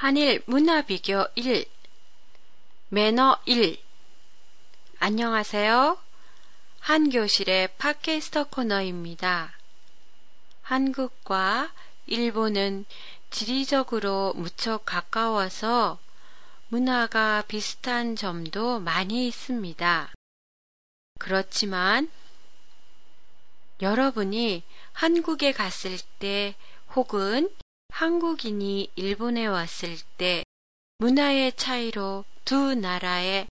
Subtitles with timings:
[0.00, 1.64] 한일 문화 비교 1
[2.90, 3.76] 매너 1
[5.00, 5.98] 안녕하세요.
[6.78, 9.50] 한 교실의 팟캐스터 코너입니다.
[10.62, 11.72] 한국과
[12.06, 12.84] 일본은
[13.30, 15.98] 지리적으로 무척 가까워서
[16.68, 20.12] 문화가 비슷한 점도 많이 있습니다.
[21.18, 22.08] 그렇지만
[23.82, 24.62] 여러분이
[24.92, 26.54] 한국에 갔을 때
[26.94, 27.50] 혹은
[27.98, 30.44] 한국인이 일본에 왔을 때
[30.98, 33.48] 문화의 차이로 두 나라의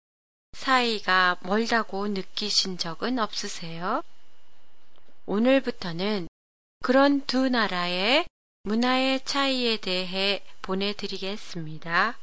[0.52, 4.02] 사이가 멀다고 느끼신 적은 없으세요?
[5.24, 6.28] 오늘부터는
[6.82, 8.26] 그런 두 나라의
[8.64, 12.18] 문화의 차이에 대해 보내드리겠습니다.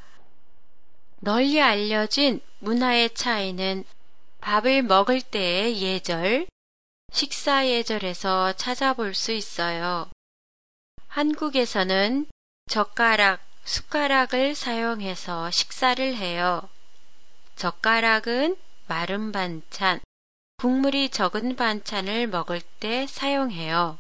[1.21, 3.83] 널리 알려진 문화의 차이는
[4.41, 6.45] 밥을 먹을 때의 예절,
[7.11, 10.07] 식사 예절에서 찾아볼 수 있어요.
[11.11, 12.25] 한국에서는
[12.67, 16.69] 젓가락, 숟가락을 사용해서 식사를 해요.
[17.57, 18.55] 젓가락은
[18.87, 19.99] 마른 반찬,
[20.55, 23.99] 국물이 적은 반찬을 먹을 때 사용해요.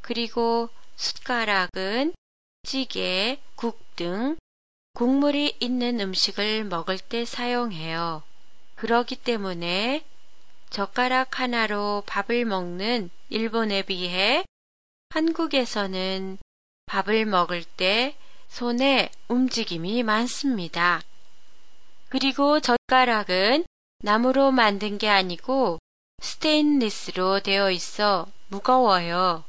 [0.00, 2.14] 그리고 숟가락은
[2.62, 4.36] 찌개, 국 등
[4.94, 8.22] 국물이 있는 음식을 먹을 때 사용해요.
[8.74, 10.04] 그러기 때문에
[10.70, 14.44] 젓가락 하나로 밥을 먹는 일본에 비해
[15.16, 16.36] 한국에서는
[16.84, 18.14] 밥을 먹을 때
[18.48, 21.00] 손에 움직임이 많습니다.
[22.10, 23.64] 그리고 젓가락은
[24.00, 25.78] 나무로 만든 게 아니고
[26.20, 29.42] 스테인리스로 되어 있어 무거워요.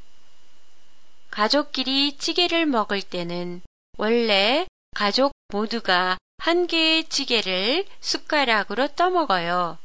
[1.31, 3.61] 가족끼리 찌개를 먹을 때는
[3.97, 9.77] 원래 가족 모두가 한 개의 찌개를 숟가락으로 떠먹어요.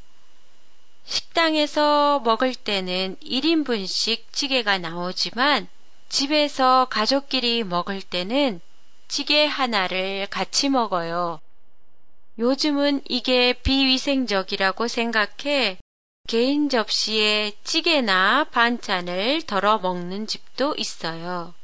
[1.05, 5.67] 식당에서 먹을 때는 1인분씩 찌개가 나오지만
[6.13, 8.61] 집에서 가족끼리 먹을 때는
[9.07, 11.41] 찌개 하나를 같이 먹어요.
[12.37, 15.79] 요즘은 이게 비위생적이라고 생각해
[16.27, 21.55] 개인 접시에 찌개나 반찬을 덜어 먹는 집도 있어요.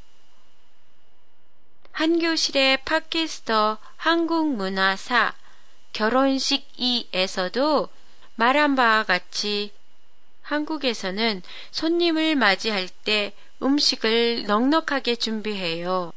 [1.92, 5.32] 한 교실의 팟캐스터 한국문화사
[5.92, 7.88] 결혼식 이에서도
[8.34, 9.72] 말한 바와 같이
[10.42, 13.32] 한국에서는 손님을 맞이할 때
[13.62, 16.12] 음식을 넉넉하게 준비해요.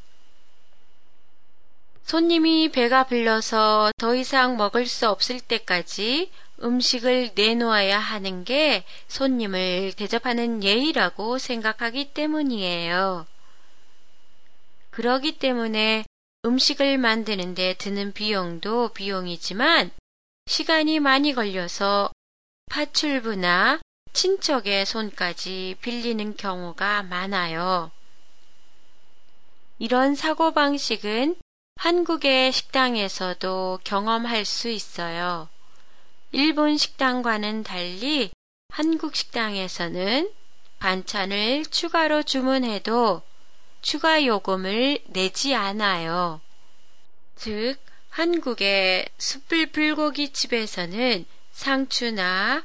[2.04, 6.30] 손님이 배가 불러서 더 이상 먹을 수 없을 때까지
[6.62, 13.26] 음식을 내놓아야 하는 게 손님을 대접하는 예의라고 생각하기 때문이에요.
[14.92, 16.06] 그러기 때문에
[16.46, 19.92] 음식을 만드는데 드는 비용도 비용이지만
[20.46, 22.12] 시간이 많이 걸려서
[22.70, 23.80] 파출부나
[24.14, 27.92] 친척의 손까지 빌리는 경우가 많아요.
[29.80, 31.36] 이런 사고방식은
[31.76, 35.50] 한국의 식당에서도 경험할 수 있어요.
[36.32, 38.32] 일본 식당과는 달리
[38.70, 40.32] 한국 식당에서는
[40.80, 43.22] 반찬을 추가로 주문해도
[43.82, 46.40] 추가 요금을 내지 않아요.
[47.36, 47.78] 즉,
[48.10, 52.64] 한국의 숯불 불고기 집에서는 상추나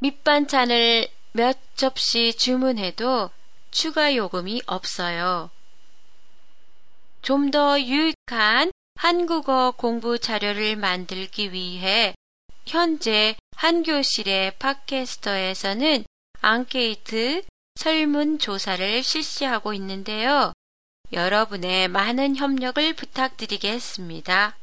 [0.00, 3.30] 밑반찬을 몇 접시 주문해도
[3.70, 5.50] 추가 요금이 없어요.
[7.22, 12.14] 좀 더 유익한 한국어 공부 자료를 만들기 위해
[12.66, 16.04] 현재 한교실의 팟캐스터에서는
[16.40, 17.42] 앙케이트
[17.74, 20.52] 설문조사를 실시하고 있는데요.
[21.12, 24.56] 여러분의 많은 협력을 부탁드리겠습니다.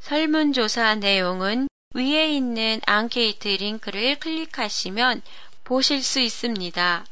[0.00, 5.22] 설문조사 내용은 위에 있는 앙케이트 링크를 클릭하시면
[5.64, 7.04] 보실 수 있습니다.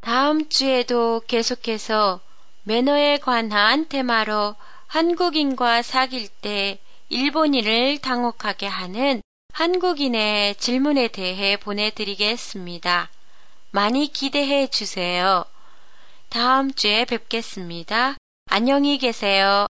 [0.00, 2.20] 다음 주에도 계속해서
[2.64, 4.54] 매너에 관한 테마로
[4.86, 6.78] 한국인과 사귈 때
[7.08, 13.10] 일본인을 당혹하게 하는 한국인의 질문에 대해 보내드리겠습니다.
[13.70, 15.44] 많이 기대해 주세요.
[16.28, 18.16] 다음 주에 뵙겠습니다.
[18.50, 19.66] 안녕히 계세요.